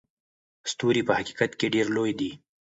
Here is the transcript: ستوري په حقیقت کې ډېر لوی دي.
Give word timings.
ستوري 0.71 1.01
په 1.07 1.13
حقیقت 1.19 1.51
کې 1.59 1.67
ډېر 1.75 1.87
لوی 1.95 2.11
دي. 2.19 2.31